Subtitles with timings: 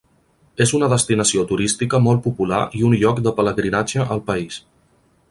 [0.65, 4.57] És una destinació turística molt popular i un lloc de pelegrinatge al país.